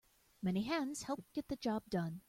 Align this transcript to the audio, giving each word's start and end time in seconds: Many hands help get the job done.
Many 0.41 0.63
hands 0.63 1.03
help 1.03 1.23
get 1.31 1.47
the 1.47 1.57
job 1.57 1.83
done. 1.87 2.19